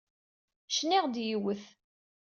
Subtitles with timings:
[0.75, 1.63] Cniɣ-d yiwet.